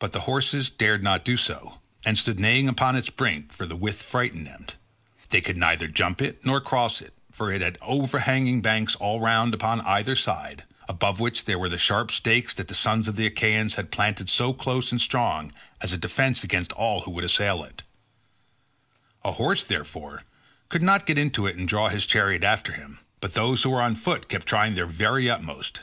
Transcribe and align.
But 0.00 0.10
the 0.10 0.22
horses 0.26 0.68
dared 0.68 1.04
not 1.04 1.24
do 1.24 1.36
so, 1.36 1.78
and 2.04 2.18
stood 2.18 2.40
neighing 2.40 2.66
upon 2.68 2.96
its 2.96 3.08
brink, 3.08 3.52
for 3.52 3.66
the 3.66 3.76
width 3.76 4.02
frightened 4.02 4.48
them. 4.48 4.66
They 5.30 5.40
could 5.40 5.56
neither 5.56 5.86
jump 5.86 6.20
it 6.20 6.44
nor 6.44 6.60
cross 6.60 7.00
it, 7.00 7.16
for 7.30 7.52
it 7.52 7.62
had 7.62 7.78
overhanging 7.80 8.62
banks 8.62 8.96
all 8.96 9.20
round 9.20 9.54
upon 9.54 9.80
either 9.82 10.16
side, 10.16 10.64
above 10.88 11.20
which 11.20 11.44
there 11.44 11.56
were 11.56 11.68
the 11.68 11.78
sharp 11.78 12.10
stakes 12.10 12.52
that 12.54 12.66
the 12.66 12.74
sons 12.74 13.06
of 13.06 13.14
the 13.14 13.26
Achaeans 13.28 13.76
had 13.76 13.92
planted 13.92 14.28
so 14.28 14.52
close 14.52 14.90
and 14.90 15.00
strong 15.00 15.52
as 15.80 15.92
a 15.92 15.96
defence 15.96 16.42
against 16.42 16.72
all 16.72 17.02
who 17.02 17.12
would 17.12 17.22
assail 17.22 17.62
it; 17.62 17.84
a 19.22 19.30
horse, 19.34 19.62
therefore, 19.62 20.24
could 20.68 20.82
not 20.82 21.06
get 21.06 21.16
into 21.16 21.46
it 21.46 21.54
and 21.56 21.68
draw 21.68 21.90
his 21.90 22.06
chariot 22.06 22.42
after 22.42 22.72
him, 22.72 22.98
but 23.20 23.34
those 23.34 23.62
who 23.62 23.70
were 23.70 23.80
on 23.80 23.94
foot 23.94 24.28
kept 24.28 24.48
trying 24.48 24.74
their 24.74 24.84
very 24.86 25.30
utmost. 25.30 25.82